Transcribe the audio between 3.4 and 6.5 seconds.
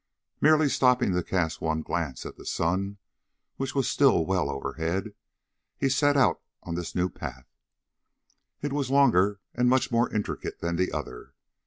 which was still well overhead, he set out